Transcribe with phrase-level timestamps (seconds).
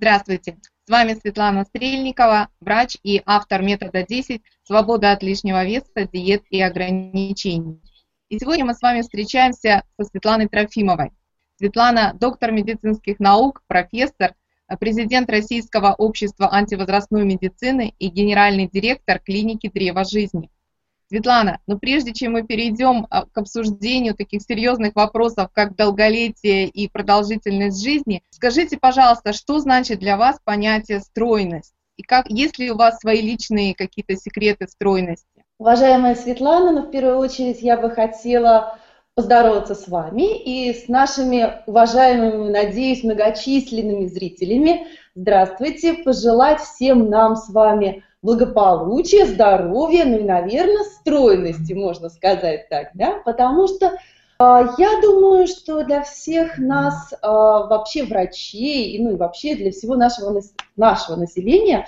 [0.00, 0.56] Здравствуйте!
[0.86, 6.62] С вами Светлана Стрельникова, врач и автор метода 10 «Свобода от лишнего веса, диет и
[6.62, 7.82] ограничений».
[8.28, 11.10] И сегодня мы с вами встречаемся со Светланой Трофимовой.
[11.56, 14.36] Светлана– доктор медицинских наук, профессор,
[14.78, 20.48] президент Российского общества антивозрастной медицины и генеральный директор клиники «Древо жизни».
[21.08, 26.88] Светлана, но прежде чем мы перейдем а, к обсуждению таких серьезных вопросов, как долголетие и
[26.88, 31.72] продолжительность жизни, скажите, пожалуйста, что значит для вас понятие стройность?
[31.96, 35.26] И как, есть ли у вас свои личные какие-то секреты стройности?
[35.58, 38.78] Уважаемая Светлана, ну, в первую очередь я бы хотела
[39.14, 44.86] поздороваться с вами и с нашими уважаемыми, надеюсь, многочисленными зрителями.
[45.16, 52.90] Здравствуйте, пожелать всем нам с вами благополучия, здоровья, ну и, наверное, стройности, можно сказать так,
[52.94, 53.98] да, потому что
[54.40, 59.96] а, я думаю, что для всех нас, а, вообще врачей, ну и вообще для всего
[59.96, 60.40] нашего,
[60.76, 61.86] нашего населения,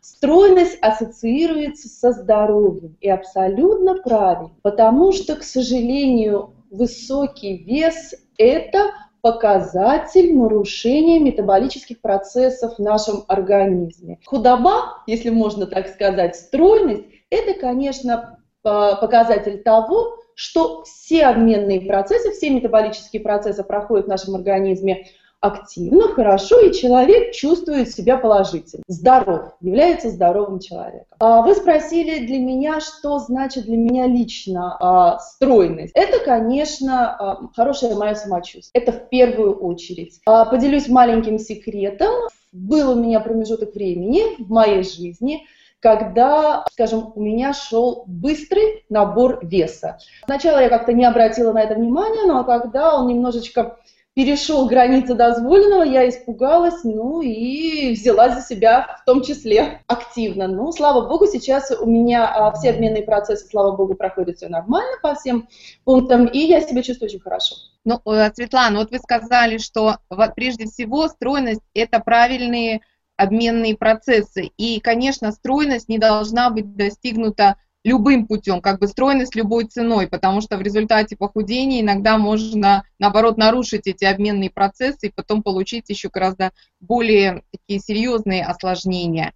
[0.00, 2.96] стройность ассоциируется со здоровьем.
[3.00, 8.90] И абсолютно правильно, потому что, к сожалению, высокий вес– это
[9.22, 14.18] показатель нарушения метаболических процессов в нашем организме.
[14.26, 22.50] Худоба, если можно так сказать, стройность, это, конечно, показатель того, что все обменные процессы, все
[22.50, 25.06] метаболические процессы проходят в нашем организме
[25.42, 31.16] активно, хорошо, и человек чувствует себя положительно, здоров, является здоровым человеком.
[31.18, 35.92] А вы спросили для меня, что значит для меня лично а, стройность.
[35.94, 38.70] Это, конечно, а, хорошее мое самочувствие.
[38.72, 40.20] Это в первую очередь.
[40.24, 42.12] Поделюсь маленьким секретом.
[42.52, 45.46] Был у меня промежуток времени в моей жизни,
[45.80, 49.98] когда, скажем, у меня шел быстрый набор веса.
[50.24, 53.78] Сначала я как-то не обратила на это внимания, но когда он немножечко
[54.14, 60.48] перешел границы дозволенного, я испугалась, ну и взяла за себя в том числе активно.
[60.48, 64.98] Ну, слава богу, сейчас у меня а, все обменные процессы, слава богу, проходят все нормально
[65.02, 65.48] по всем
[65.84, 67.56] пунктам, и я себя чувствую очень хорошо.
[67.84, 69.96] Ну, э, Светлана, вот вы сказали, что
[70.36, 72.82] прежде всего стройность– это правильные
[73.16, 74.50] обменные процессы.
[74.56, 80.40] И, конечно, стройность не должна быть достигнута любым путем, как бы стройность любой ценой, потому
[80.40, 86.08] что в результате похудения иногда можно, наоборот, нарушить эти обменные процессы и потом получить еще
[86.08, 89.32] гораздо более такие серьезные осложнения.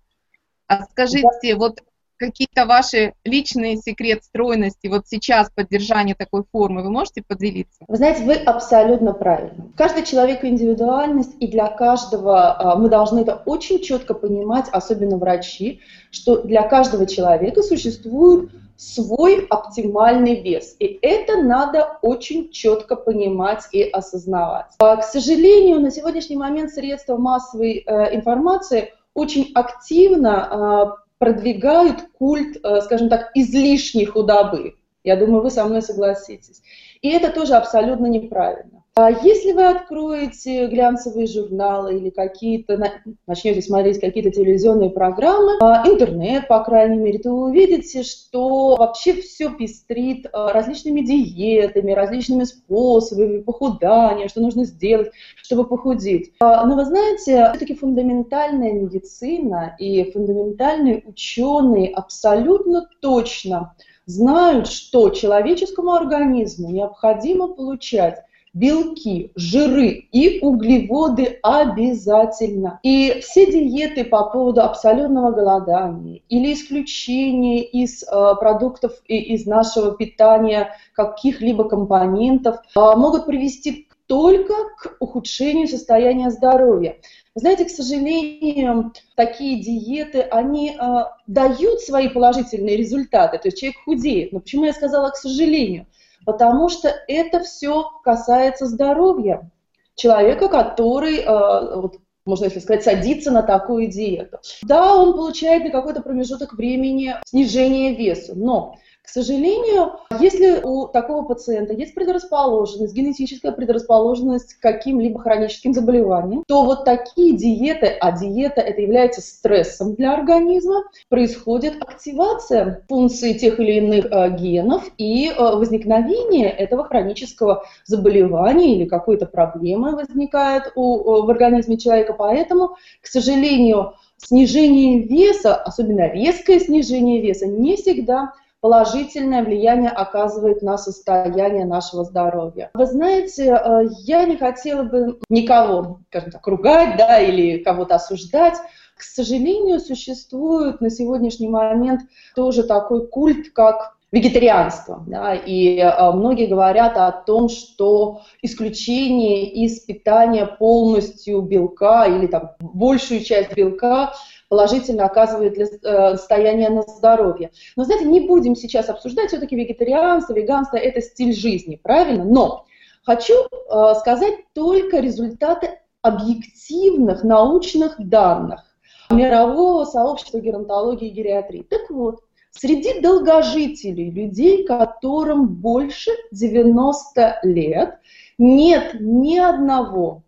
[0.69, 1.81] А скажите, вот
[2.17, 7.85] какие-то ваши личные секрет стройности вот сейчас поддержания такой формы, вы можете поделиться?
[7.89, 9.73] Вы знаете, вы абсолютно правильно.
[9.77, 15.81] Каждый человек индивидуальность, и для каждого а, мы должны это очень четко понимать, особенно врачи,
[16.11, 20.77] что для каждого человека существует свой оптимальный вес.
[20.79, 24.67] И это надо очень четко понимать и осознавать.
[24.79, 32.59] А, к сожалению, на сегодняшний момент средства массовой э, информации очень активно а, продвигают культ,
[32.63, 34.77] э, скажем так, излишней худобы.
[35.05, 36.63] Я думаю, вы со мной согласитесь.
[37.01, 38.76] И это тоже абсолютно неправильно.
[38.99, 42.81] А если вы откроете глянцевые журналы или какие-то,
[43.27, 49.21] начнете смотреть какие-то телевизионные программы, а, интернет, по крайней мере, то вы увидите, что вообще
[49.21, 55.11] все пестрит а, различными диетами, различными способами похудания, что нужно сделать,
[55.43, 56.33] чтобы похудеть.
[56.41, 63.75] Но вы знаете, все-таки фундаментальная медицина и фундаментальные ученые абсолютно точно
[64.07, 68.23] знают, что человеческому организму необходимо получать
[68.57, 72.81] белки, жиры и углеводы обязательно.
[72.83, 78.07] И все диеты по поводу абсолютного голодания или исключения из э,
[78.41, 86.97] продуктов и из нашего питания каких-либо компонентов э, могут привести только к ухудшению состояния здоровья.
[87.35, 94.33] Знаете, к сожалению, такие диеты, они э, дают свои положительные результаты, то есть человек худеет.
[94.33, 95.87] Но почему я сказала к сожалению?
[96.27, 99.51] Потому что это все касается здоровья
[99.95, 104.39] человека, который, э, вот, можно если сказать, садится на такую диету.
[104.63, 108.77] Да, он получает на какой-то промежуток времени снижение веса, но
[109.07, 116.65] к сожалению, если у такого пациента есть предрасположенность, генетическая предрасположенность к каким-либо хроническим заболеваниям, то
[116.65, 123.75] вот такие диеты, а диета это является стрессом для организма, происходит активация функции тех или
[123.75, 131.27] иных э, генов и э, возникновение этого хронического заболевания или какой-то проблемы возникает у, э,
[131.27, 132.13] в организме человека.
[132.13, 138.33] Поэтому, к сожалению, снижение веса, особенно резкое снижение веса, не всегда
[138.67, 142.73] положительное влияние оказывает на состояние нашего здоровья.
[142.75, 148.57] Вы знаете, э, я не хотела бы никого, скажем так, ругать, да, или кого-то осуждать.
[148.97, 152.01] К сожалению, существует на сегодняшний момент
[152.35, 155.05] тоже такой культ, как вегетарианство.
[155.07, 162.53] Да, и э, многие говорят о том, что исключение из питания полностью белка или там,
[162.61, 164.15] большую часть белка
[164.49, 167.51] положительно оказывает для э, состояния на здоровье.
[167.77, 172.25] Но, знаете, не будем сейчас обсуждать, все-таки вегетарианство, веганство– это стиль жизни, правильно?
[172.25, 172.65] Но
[173.05, 178.65] хочу э, сказать только результаты объективных научных данных
[179.11, 181.63] мирового сообщества геронтологии и гериатрии.
[181.63, 182.21] Так вот,
[182.59, 187.99] Среди долгожителей, людей, которым больше 90 лет,
[188.39, 190.23] нет ни одного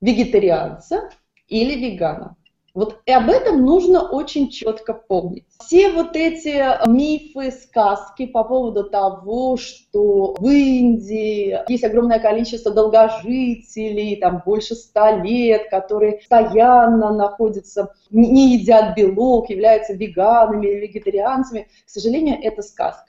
[0.00, 1.10] вегетарианца
[1.46, 2.36] или вегана.
[2.78, 5.42] Вот и об этом нужно очень четко помнить.
[5.66, 14.14] Все вот эти мифы, сказки по поводу того, что в Индии есть огромное количество долгожителей,
[14.14, 21.90] там больше ста лет, которые постоянно находятся, не едят белок, являются веганами или вегетарианцами, к
[21.90, 23.07] сожалению, это сказка.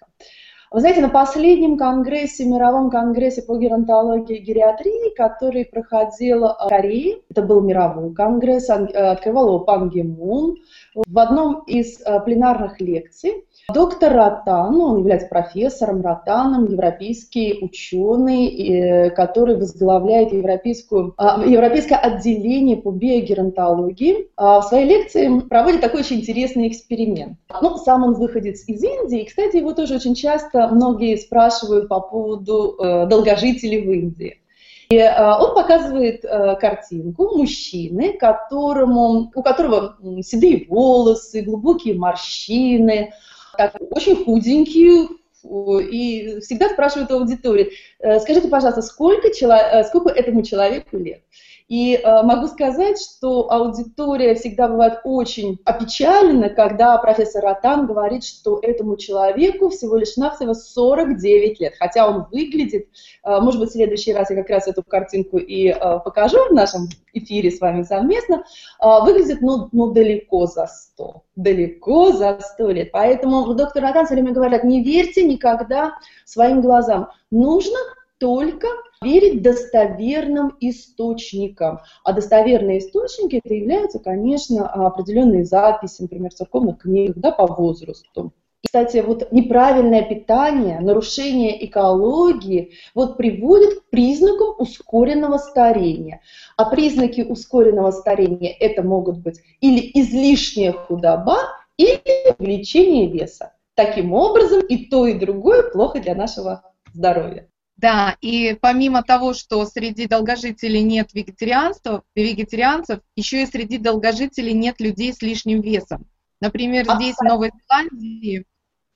[0.72, 7.22] Вы знаете, на последнем конгрессе, мировом конгрессе по геронтологии и гериатрии, который проходил в Корее,
[7.28, 10.58] это был мировой конгресс, э, открывал его Пан Ги Мун,
[10.94, 19.10] в одном из э, пленарных лекций Доктор Ротан, он является профессором Ротаном, европейский ученый, э,
[19.12, 24.30] который возглавляет европейскую, европейское отделение по биогеронтологии.
[24.36, 27.38] А, в своей лекции проводит такой очень интересный эксперимент.
[27.62, 32.00] Ну, сам он выходец из Индии, и, кстати, его тоже очень часто многие спрашивают по
[32.00, 34.42] поводу э, долгожителей в Индии.
[34.90, 36.22] И э, он показывает
[36.60, 43.14] картинку мужчины, которому, у которого седые волосы, глубокие морщины,
[43.58, 45.08] так, очень худенький,
[45.44, 49.56] и всегда спрашивают у аудитории, «Э, скажите, пожалуйста, сколько, чело...
[49.88, 51.24] сколько этому человеку лет?
[51.70, 58.60] И э, могу сказать, что аудитория всегда бывает очень опечалена, когда профессор Ротан говорит, что
[58.60, 62.88] этому человеку всего лишь навсего 49 лет, хотя он выглядит,
[63.24, 66.54] э, может быть, в следующий раз я как раз эту картинку и э, покажу в
[66.54, 68.44] нашем эфире с вами совместно,
[68.82, 72.92] э, выглядит ну, ну далеко за 100, далеко за 100 лет.
[72.92, 75.94] Поэтому доктор Ротан все время говорит, не верьте никогда
[76.26, 77.10] своим глазам.
[77.30, 77.78] Нужно
[78.20, 78.68] только
[79.02, 81.80] верить достоверным источникам.
[82.04, 88.34] А достоверные источники это являются, конечно, определенные записи, например, церковных книгах да, по возрасту.
[88.66, 96.22] Кстати, вот неправильное питание, нарушение экологии вот приводит к признакам ускоренного старения.
[96.58, 101.38] А признаки ускоренного старения это могут быть или излишняя худоба,
[101.78, 102.02] или
[102.38, 103.54] увеличение веса.
[103.76, 106.62] Таким образом, и то, и другое плохо для нашего
[106.94, 107.49] здоровья.
[107.80, 114.82] Да, и помимо того, что среди долгожителей нет вегетарианцев, вегетарианцев, еще и среди долгожителей нет
[114.82, 116.06] людей с лишним весом.
[116.42, 118.44] Например, здесь в Новой Зеландии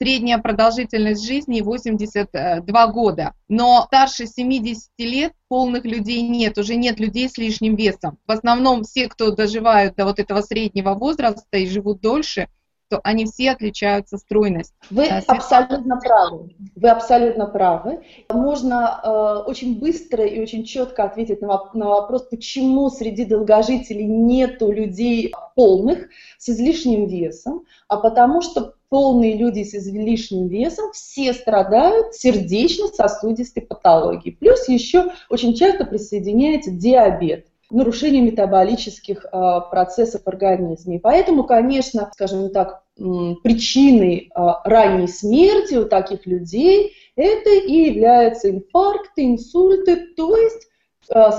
[0.01, 7.30] средняя продолжительность жизни 82 года, но старше 70 лет полных людей нет, уже нет людей
[7.30, 8.18] с лишним весом.
[8.27, 12.50] В основном все, кто доживают до вот этого среднего возраста и живут дольше–
[12.94, 14.75] что они все отличаются стройностью.
[14.92, 16.56] Вы а, абсолютно правы.
[16.75, 18.04] Вы абсолютно правы.
[18.30, 24.72] Можно э, очень быстро и очень четко ответить на, на вопрос, почему среди долгожителей нету
[24.72, 32.14] людей полных с излишним весом, а потому что полные люди с излишним весом все страдают
[32.14, 34.35] сердечно-сосудистой патологией.
[34.35, 40.99] Плюс еще очень часто присоединяется диабет нарушение метаболических э, процессов в организме.
[40.99, 49.25] поэтому, конечно, скажем так, причиной э, ранней смерти у таких людей это и являются инфаркты,
[49.25, 50.68] инсульты, то есть
[51.09, 51.31] э,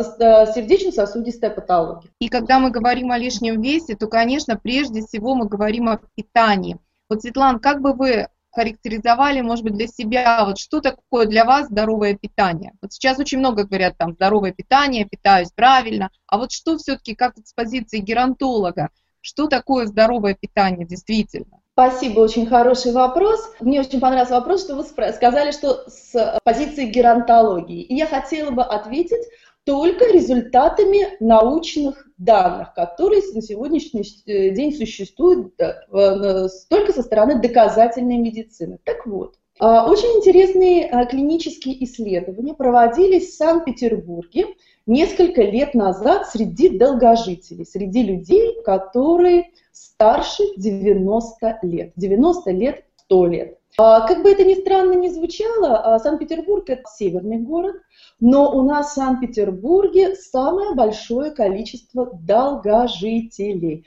[0.55, 2.11] сердечно-сосудистая патология.
[2.19, 6.79] И когда мы говорим о лишнем весе, то, конечно, прежде всего мы говорим о питании.
[7.09, 11.67] Вот, Светлана, как бы вы характеризовали, может быть, для себя, вот что такое для вас
[11.67, 12.73] здоровое питание?
[12.81, 17.35] Вот сейчас очень много говорят там здоровое питание, питаюсь правильно, а вот что все-таки, как
[17.37, 21.61] с позиции геронтолога, что такое здоровое питание действительно?
[21.73, 23.53] Спасибо, очень хороший вопрос.
[23.59, 27.83] Мне очень понравился вопрос, что вы сказали, что с позиции геронтологии.
[27.83, 29.27] И я хотела бы ответить
[29.65, 38.79] только результатами научных данных, которые на сегодняшний э, день существуют только со стороны доказательной медицины.
[38.85, 44.47] Так вот, а, очень интересные а, клинические исследования проводились в Санкт-Петербурге
[44.87, 53.59] несколько лет назад среди долгожителей, среди людей, которые старше 90 лет, 90 лет, 100 лет.
[53.79, 57.77] А, как бы это ни странно ни звучало, Санкт-Петербург– это северный город,
[58.21, 63.85] но у нас в Санкт-Петербурге самое большое количество долгожителей.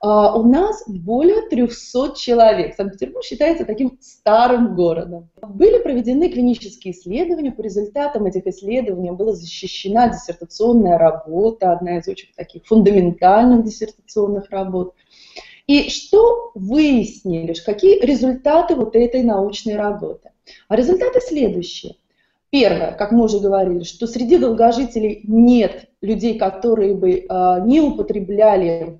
[0.00, 2.76] А, у нас более 300 человек.
[2.76, 5.30] Санкт-Петербург считается таким старым городом.
[5.42, 7.52] Были проведены клинические исследования.
[7.52, 14.94] По результатам этих исследований была защищена диссертационная работа, одна из очень таких фундаментальных диссертационных работ.
[15.66, 20.30] И что выяснили, какие результаты вот этой научной работы?
[20.68, 21.96] А результаты следующие.
[22.50, 27.24] Первое, как мы уже говорили, что среди долгожителей нет людей, которые бы э,
[27.64, 28.98] не употребляли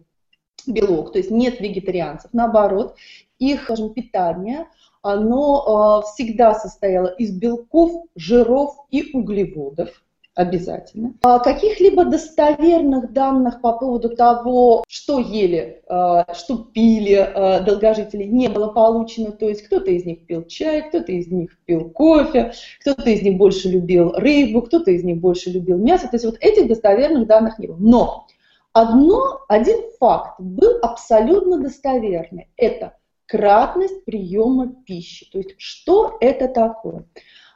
[0.66, 2.30] белок, то есть нет вегетарианцев.
[2.32, 2.94] Наоборот,
[3.38, 4.68] их, скажем, питание,
[5.02, 10.00] оно э, всегда состояло из белков, жиров и углеводов
[10.34, 11.14] обязательно.
[11.22, 18.48] А каких-либо достоверных данных по поводу того, что ели, э, что пили э, долгожители, не
[18.48, 19.32] было получено.
[19.32, 23.36] То есть кто-то из них пил чай, кто-то из них пил кофе, кто-то из них
[23.38, 26.08] больше любил рыбу, кто-то из них больше любил мясо.
[26.08, 27.76] То есть вот этих достоверных данных не было.
[27.78, 28.26] Но
[28.72, 32.48] Одно, один факт был абсолютно достоверный.
[32.56, 32.96] Это
[33.26, 35.28] кратность приема пищи.
[35.32, 37.04] То есть что это такое?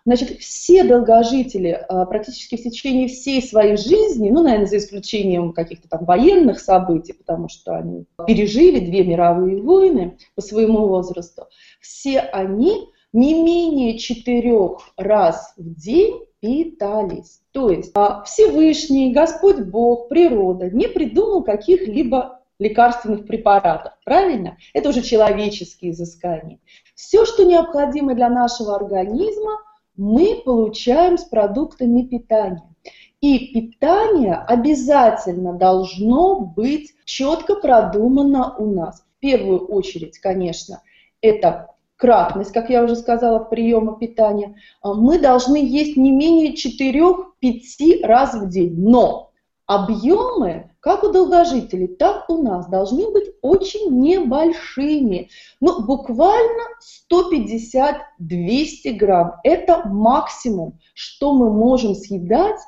[0.06, 5.88] Значит, все долгожители а, практически в течение всей своей жизни, ну, наверное, за исключением каких-то
[5.88, 11.46] там военных событий, потому что они пережили две мировые войны по своему возрасту,
[11.80, 17.40] все они не менее четырех раз в день питались.
[17.52, 24.58] То есть а, Всевышний, Господь Бог, природа не придумал каких-либо лекарственных препаратов, правильно?
[24.74, 26.58] Это уже человеческие изыскания.
[26.94, 29.60] Все, что необходимо для нашего организма,
[29.96, 32.74] мы получаем с продуктами питания.
[33.20, 39.02] И питание обязательно должно быть четко продумано у нас.
[39.16, 40.82] В первую очередь, конечно,
[41.22, 48.04] это кратность, как я уже сказала, приема питания, а, мы должны есть не менее 4-5
[48.04, 48.74] раз в день.
[48.76, 49.30] Но
[49.64, 55.30] объемы, как у долгожителей, так у нас, должны быть очень небольшими.
[55.60, 56.62] Ну, буквально
[57.10, 59.32] 150-200 грамм.
[59.44, 62.60] Это максимум, что мы можем съедать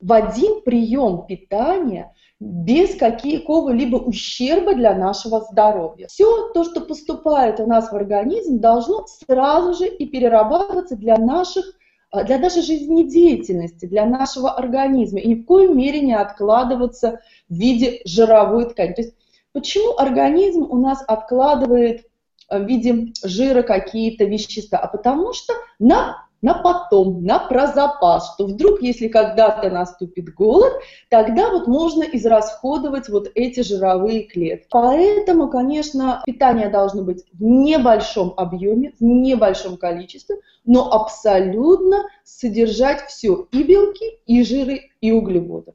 [0.00, 6.08] в один прием питания– без какого-либо ущерба для нашего здоровья.
[6.08, 11.64] Все то, что поступает у нас в организм, должно сразу же и перерабатываться для наших
[12.12, 18.02] для нашей жизнедеятельности, для нашего организма, и ни в коей мере не откладываться в виде
[18.04, 18.92] жировой ткани.
[18.92, 19.14] То есть
[19.52, 22.06] почему организм у нас откладывает
[22.50, 24.78] в виде жира какие-то вещества?
[24.78, 30.72] А потому что нам на потом, на прозапас, что вдруг, если когда-то наступит голод,
[31.08, 34.66] тогда вот можно израсходовать вот эти жировые клетки.
[34.70, 43.46] Поэтому, конечно, питание должно быть в небольшом объеме, в небольшом количестве, но абсолютно содержать все,
[43.52, 45.74] и белки, и жиры, и углеводы.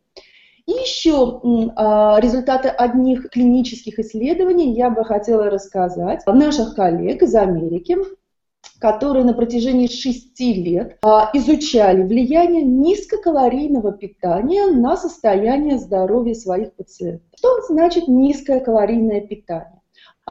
[0.65, 1.41] И еще
[1.77, 7.97] а, результаты одних клинических исследований я бы хотела рассказать наших коллег из Америки
[8.79, 17.27] которые на протяжении шести лет а, изучали влияние низкокалорийного питания на состояние здоровья своих пациентов.
[17.35, 19.81] Что значит низкое калорийное питание?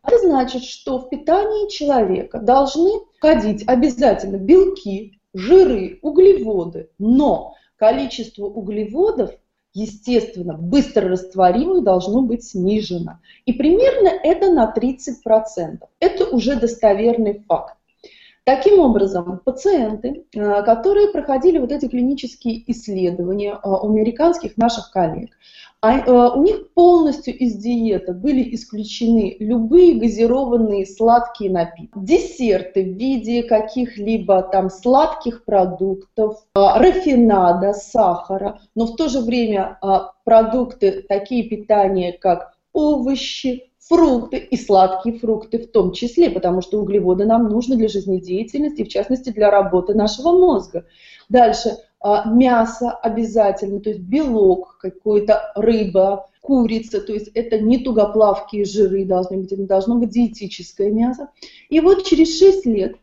[0.04, 9.32] Это значит, что в питании человека должны входить обязательно белки, жиры, углеводы, но количество углеводов
[9.76, 13.20] естественно, быстро растворимых должно быть снижено.
[13.44, 15.80] И примерно это на 30%.
[16.00, 17.75] Это уже достоверный факт.
[18.46, 25.30] Таким образом, пациенты, э, которые проходили вот эти клинические исследования э, у американских наших коллег,
[25.80, 32.96] а, э, у них полностью из диеты были исключены любые газированные сладкие напитки, десерты в
[32.96, 39.80] виде каких-либо там сладких продуктов, рафинада, сахара, но в то же время
[40.24, 47.24] продукты такие питания, как овощи, фрукты и сладкие фрукты в том числе, потому что углеводы
[47.24, 50.86] нам нужны для жизнедеятельности, в частности для работы нашего мозга.
[51.28, 58.64] Дальше а, мясо обязательно, то есть белок, какой-то рыба, курица, то есть это не тугоплавкие
[58.64, 61.28] жиры должны быть, это должно быть диетическое мясо.
[61.68, 62.96] И вот через 6 лет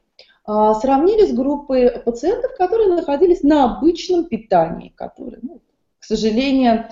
[0.45, 5.61] а, сравнились группы пациентов, которые находились на обычном питании, которые, ну,
[5.99, 6.87] к сожалению,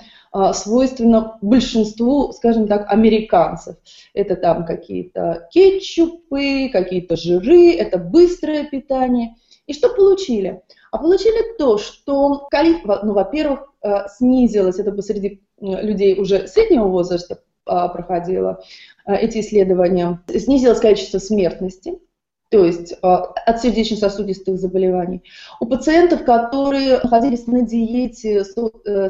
[0.54, 3.76] свойственно большинству, скажем так, американцев.
[4.14, 9.34] Это там какие-то кетчупы, какие-то жиры, это быстрое питание.
[9.66, 10.62] И что получили?
[10.90, 17.40] А получили то, что количество, ну, во-первых, э, снизилось, это посреди людей уже среднего возраста
[17.64, 18.60] а, проходило
[19.06, 21.98] э, эти исследования, снизилось количество смертности,
[22.52, 25.22] то есть от сердечно-сосудистых заболеваний.
[25.58, 28.54] У пациентов, которые находились на диете с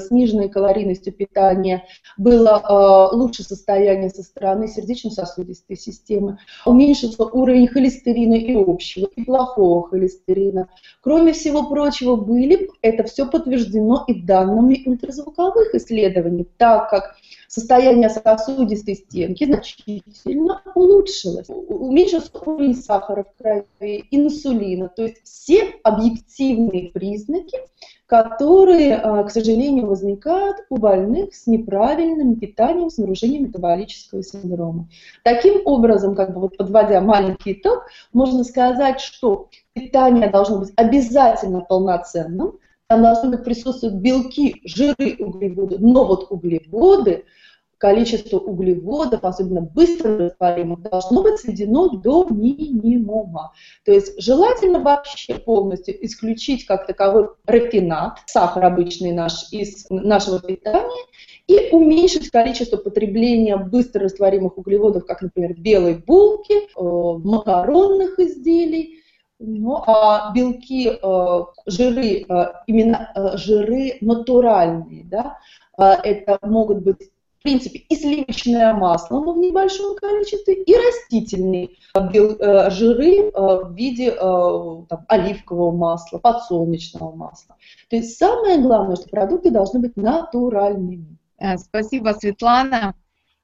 [0.06, 1.84] сниженной калорийностью питания,
[2.16, 10.68] было лучше состояние со стороны сердечно-сосудистой системы, уменьшился уровень холестерина и общего, и плохого холестерина.
[11.00, 17.16] Кроме всего прочего, были, это все подтверждено и данными ультразвуковых исследований, так как
[17.52, 21.48] состояние сосудистой стенки значительно улучшилось.
[21.48, 27.58] Уменьшился уровень сахара в крови, инсулина, то есть все объективные признаки,
[28.06, 34.88] которые, а, к сожалению, возникают у больных с неправильным питанием, с нарушением метаболического синдрома.
[35.22, 41.60] Таким образом, как бы вот подводя маленький итог, можно сказать, что питание должно быть обязательно
[41.60, 47.26] полноценным, там должны присутствовать белки, жиры, углеводы, но вот углеводы–
[47.82, 53.52] количество углеводов, особенно быстро растворимых, должно быть сведено до минимума.
[53.84, 61.04] То есть желательно вообще полностью исключить как таковой рафинат, сахар обычный наш, из нашего питания,
[61.48, 69.00] и уменьшить количество потребления быстро растворимых углеводов, как, например, белой булки, э, макаронных изделий,
[69.40, 75.38] ну, а белки, э, жиры, э, именно жиры натуральные, да,
[75.76, 77.11] это могут быть
[77.42, 84.10] в принципе, и сливочное масло в небольшом количестве, и растительные э, жиры э, в виде
[84.10, 87.56] э, там, оливкового масла, подсолнечного масла.
[87.90, 91.18] То есть самое главное, что продукты должны быть натуральными.
[91.56, 92.94] Спасибо, Светлана.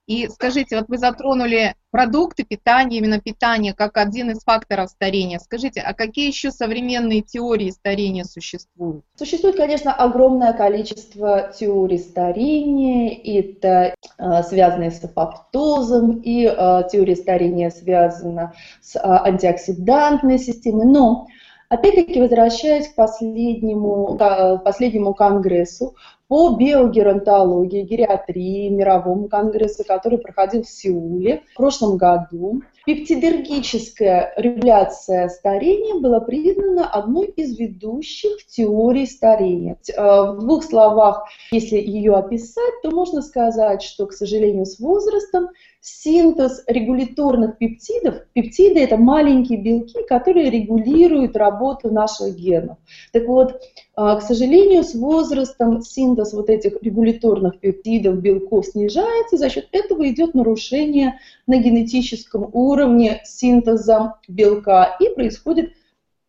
[0.08, 5.38] И скажите, вот вы затронули продукты питания, именно питание как один из факторов старения.
[5.38, 9.04] Скажите, а какие еще современные теории старения существуют?
[9.16, 13.20] Существует, конечно, огромное количество теорий старения.
[13.22, 20.86] Это э, связанные с апоптозом, и э, теория старения связана с э, антиоксидантной системой.
[20.86, 21.26] Но
[21.70, 25.96] Опять-таки, возвращаясь к последнему, к последнему конгрессу,
[26.28, 32.62] по биогеронтологии, гериатрии, мировому конгрессу, который проходил в Сеуле в прошлом году.
[32.88, 39.76] Пептидергическая регуляция старения была признана одной из ведущих теорий старения.
[39.94, 45.50] Э, в двух словах, если ее описать, то можно сказать, что, к сожалению, с возрастом
[45.82, 48.22] синтез регуляторных пептидов.
[48.32, 52.78] Пептиды– это маленькие белки, которые регулируют работу наших генов.
[53.12, 53.60] Так вот,
[53.94, 60.08] а, к сожалению, с возрастом синтез вот этих регуляторных пептидов, белков снижается, за счет этого
[60.08, 62.77] идет нарушение на генетическом уровне
[63.24, 65.72] синтеза белка и происходит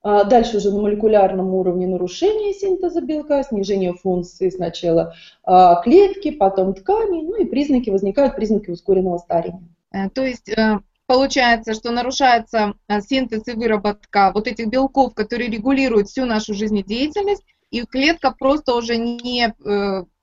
[0.02, 6.74] а, Дальше уже на молекулярном уровне нарушение синтеза белка, снижение функции сначала а, клетки, потом
[6.74, 9.68] тканей, ну и признаки, возникают признаки ускоренного старения.
[9.92, 15.50] Э, то есть э, получается, что нарушается э, синтез и выработка вот этих белков, которые
[15.50, 19.54] регулируют всю нашу жизнедеятельность, и клетка просто уже не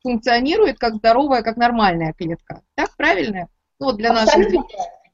[0.03, 2.63] функционирует как здоровая, как нормальная клетка.
[2.75, 3.47] Так правильно?
[3.79, 4.67] Ну, вот для Абсолютно наших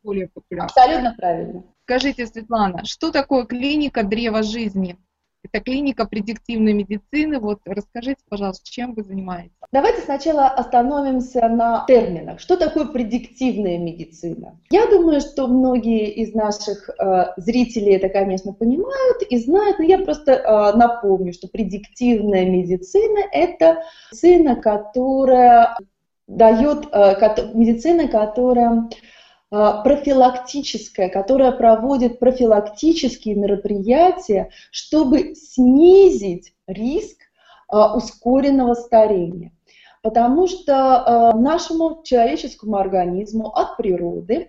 [0.03, 0.67] более популярно.
[0.67, 1.65] Абсолютно правильно.
[1.85, 4.97] Скажите, Светлана, что такое клиника древа жизни?
[5.45, 7.41] Это клиника предиктивной медицины.
[7.41, 9.51] Вот расскажите, пожалуйста, чем вы занимаетесь?
[9.73, 12.39] Давайте сначала остановимся на терминах.
[12.39, 14.61] Что такое предиктивная медицина?
[14.71, 19.99] Я думаю, что многие из наших э, зрителей это, конечно, понимают и знают, но я
[19.99, 25.77] просто э, напомню, что предиктивная медицина– это медицина, которая
[26.29, 28.89] дает, э, медицина, которая
[29.55, 37.19] а, профилактическая, которая проводит профилактические мероприятия, чтобы снизить риск
[37.69, 39.53] а, ускоренного старения.
[40.03, 44.49] Потому что а, нашему человеческому организму от природы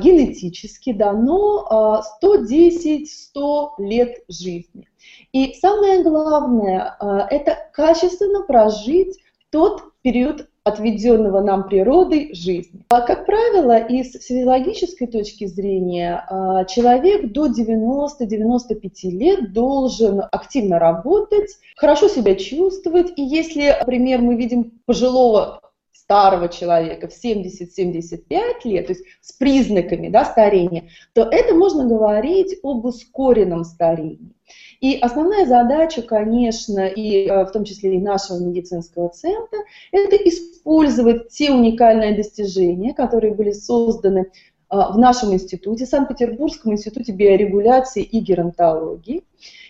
[0.00, 4.88] генетически дано 110-100 лет жизни.
[5.32, 6.96] И самое главное–
[7.30, 9.18] это качественно прожить
[9.50, 12.84] тот период отведенного нам природой жизни.
[12.88, 21.50] А, как правило, из физиологической точки зрения а, человек до 90-95 лет должен активно работать,
[21.76, 23.12] хорошо себя чувствовать.
[23.16, 25.60] И если, например, мы видим пожилого
[26.04, 28.28] старого человека в 70-75
[28.64, 34.34] лет, то есть с признаками да, старения, то это можно говорить об ускоренном старении.
[34.80, 39.58] И основная задача, конечно, и э, в том числе и нашего медицинского центра,
[39.92, 44.26] это использовать те уникальные достижения, которые были созданы
[44.70, 49.22] в нашем институте, Санкт-Петербургском институте биорегуляции и геронтологии.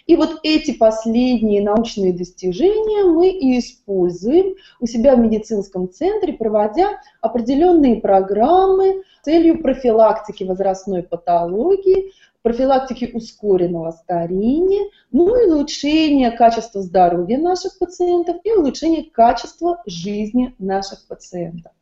[0.07, 7.01] И вот эти последние научные достижения мы и используем у себя в медицинском центре, проводя
[7.21, 12.13] определенные программы с целью профилактики возрастной патологии,
[12.45, 21.09] профилактики ускоренного старения, ну и улучшение качества здоровья наших пациентов и улучшение качества жизни наших
[21.09, 21.73] пациентов.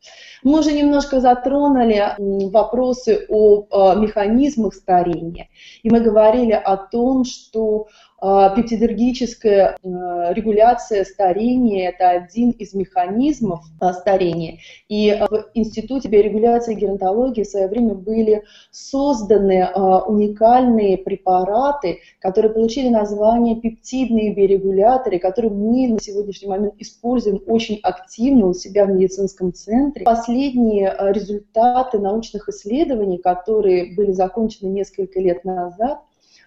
[0.41, 5.49] Мы уже немножко затронули вопросы о а, механизмах старения,
[5.83, 7.87] и мы говорили о том, что
[8.23, 14.59] пептидергическая а, регуляция старения– это один из механизмов а, старения.
[14.87, 22.87] И в Институте биорегуляции и геронтологии в свое время были созданы уникальные препараты, которые получили
[22.87, 29.53] название пептидные биорегуляторы, которые мы на сегодняшний момент используем очень активно у себя в медицинском
[29.53, 30.05] центре.
[30.05, 35.99] Последние результаты научных исследований, которые были закончены несколько лет назад,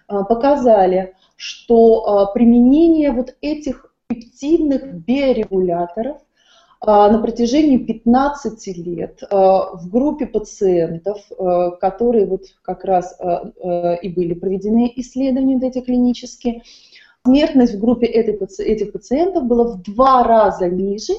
[0.07, 6.17] показали, что а, применение вот этих пептидных биорегуляторов
[6.81, 11.19] а, на протяжении 15 лет а, в группе пациентов,
[11.79, 13.17] которые вот как раз
[14.01, 16.63] и были проведены исследования эти клинические,
[17.25, 21.13] смертность в группе этих пациентов была в два раза ниже,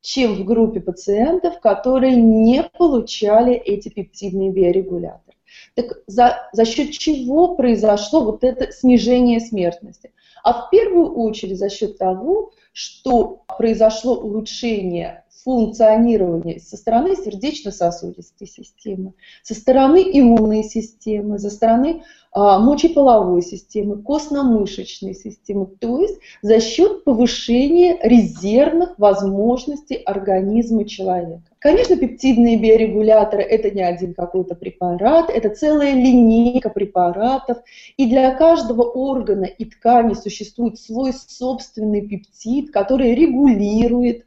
[0.00, 5.33] чем в группе пациентов, которые не получали эти пептидные биорегуляторы.
[5.74, 10.12] Так за, за счет чего произошло вот это снижение смертности?
[10.42, 19.14] А в первую очередь за счет того, что произошло улучшение функционирования со стороны сердечно-сосудистой системы,
[19.42, 27.04] со стороны иммунной системы, со стороны а, мочеполовой системы, костно-мышечной системы, то есть за счет
[27.04, 31.44] повышения резервных возможностей организма человека.
[31.60, 37.58] Конечно, пептидные биорегуляторы– это не один какой-то препарат, это целая линейка препаратов,
[37.96, 44.26] и для каждого органа и ткани существует свой собственный пептид, который регулирует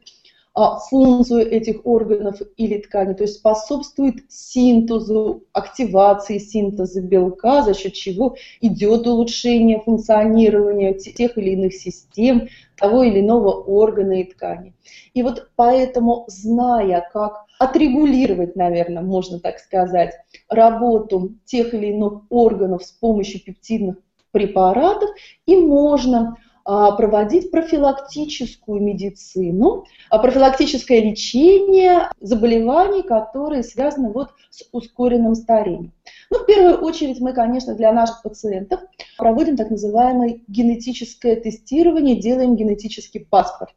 [0.88, 8.36] функцию этих органов или тканей, то есть способствует синтезу, активации синтеза белка, за счет чего
[8.60, 14.74] идет улучшение функционирования тех или иных систем, того или иного органа и ткани.
[15.14, 20.14] И вот поэтому, зная, как отрегулировать, наверное, можно так сказать,
[20.48, 23.96] работу тех или иных органов с помощью пептидных
[24.30, 25.10] препаратов,
[25.46, 35.34] и можно а, проводить профилактическую медицину, а, профилактическое лечение заболеваний, которые связаны вот с ускоренным
[35.34, 35.92] старением.
[36.30, 38.80] Ну, в первую очередь мы, конечно, для наших пациентов
[39.16, 43.72] проводим так называемое генетическое тестирование, делаем генетический паспорт.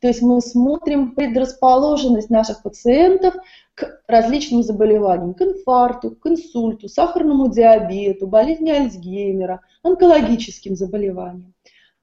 [0.00, 3.34] То есть мы смотрим предрасположенность наших пациентов
[3.74, 11.53] к различным заболеваниям, к инфаркту, к инсульту, сахарному диабету, болезни Альцгеймера, онкологическим заболеваниям.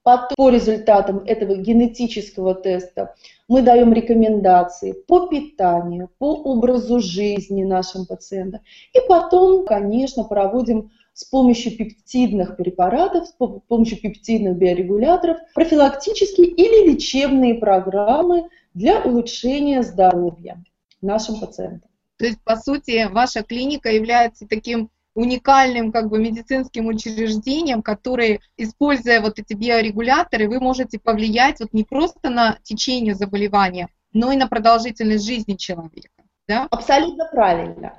[0.04, 3.14] Потом, по результатам этого генетического теста
[3.48, 8.62] мы даем рекомендации по питанию, по образу жизни нашим пациентам.
[8.94, 13.36] И потом, конечно, проводим с помощью пептидных препаратов, с
[13.68, 20.64] помощью пептидных биорегуляторов профилактические или лечебные программы для улучшения здоровья
[21.02, 21.90] нашим пациентам.
[22.18, 29.22] То есть, по сути, ваша клиника является таким уникальным как бы медицинским учреждением, которые, используя
[29.22, 34.48] вот эти биорегуляторы, вы можете повлиять вот не просто на течение заболевания, но и на
[34.48, 36.10] продолжительность жизни человека.
[36.48, 36.68] Да?
[36.70, 37.94] Абсолютно правильно.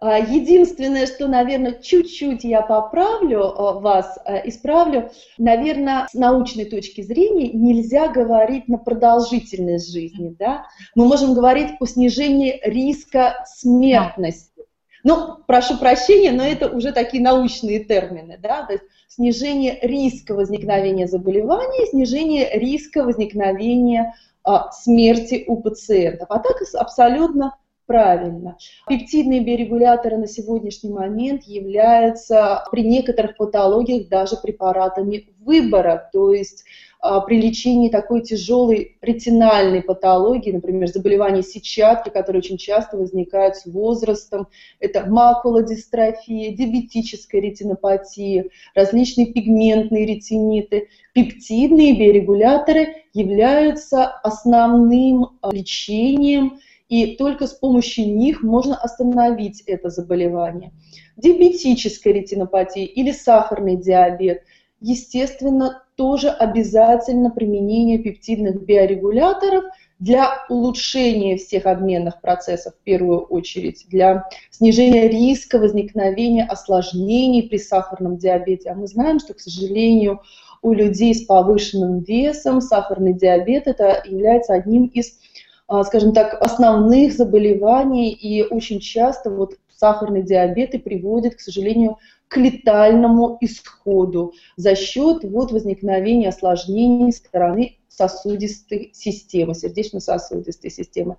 [0.00, 7.00] А, единственное, что, наверное, чуть-чуть я поправлю а, вас, а, исправлю, наверное, с научной точки
[7.00, 10.36] зрения нельзя говорить на продолжительность жизни.
[10.38, 10.66] Да?
[10.94, 14.57] Мы можем говорить о снижении риска смертности.
[15.04, 21.06] Ну, прошу прощения, но это уже такие научные термины, да, то есть снижение риска возникновения
[21.06, 26.28] заболевания, снижение риска возникновения а, смерти у пациентов.
[26.30, 27.56] А так абсолютно
[27.86, 28.56] правильно.
[28.86, 36.64] Пептидные биорегуляторы на сегодняшний момент являются при некоторых патологиях даже препаратами выбора, то есть
[37.00, 44.48] при лечении такой тяжелой ретинальной патологии, например, заболевания сетчатки, которые очень часто возникают с возрастом,
[44.80, 50.88] это макулодистрофия, диабетическая ретинопатия, различные пигментные ретиниты.
[51.12, 56.58] Пептидные биорегуляторы являются основным а, лечением,
[56.88, 60.72] и только с помощью них можно остановить это заболевание.
[61.16, 64.42] Диабетическая ретинопатия или сахарный диабет,
[64.80, 69.64] естественно, тоже обязательно применение пептидных биорегуляторов
[69.98, 78.16] для улучшения всех обменных процессов в первую очередь, для снижения риска возникновения осложнений при сахарном
[78.16, 78.70] диабете.
[78.70, 80.20] А мы знаем, что, к сожалению,
[80.62, 85.18] у людей с повышенным весом сахарный диабет это является одним из,
[85.66, 91.98] а, скажем так, основных заболеваний, и очень часто вот сахарный диабет и приводит, к сожалению,
[92.28, 101.16] к летальному исходу за счет вот возникновения осложнений стороны сосудистой системы, сердечно-сосудистой системы.